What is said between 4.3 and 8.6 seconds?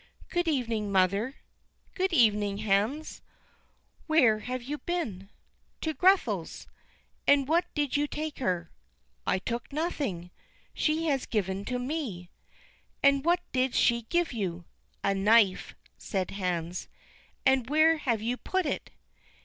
have you been?" "To Grethel's." "And what did you take to